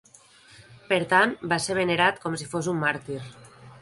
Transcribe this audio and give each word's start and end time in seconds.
Per 0.93 0.97
tant, 1.11 1.35
va 1.51 1.59
ser 1.67 1.75
venerat 1.81 2.21
com 2.25 2.39
si 2.43 2.49
fos 2.55 2.71
un 2.73 2.81
màrtir. 2.87 3.21